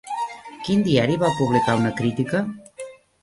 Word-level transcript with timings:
Quin 0.67 0.79
diari 0.87 1.17
va 1.25 1.29
publicar 1.41 1.77
una 1.81 1.93
crítica? 2.01 2.41